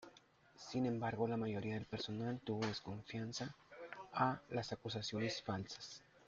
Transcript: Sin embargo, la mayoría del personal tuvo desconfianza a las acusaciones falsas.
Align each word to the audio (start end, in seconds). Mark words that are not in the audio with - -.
Sin 0.57 0.87
embargo, 0.87 1.27
la 1.27 1.37
mayoría 1.37 1.75
del 1.75 1.85
personal 1.85 2.39
tuvo 2.39 2.65
desconfianza 2.65 3.53
a 4.13 4.41
las 4.49 4.73
acusaciones 4.73 5.43
falsas. 5.43 6.01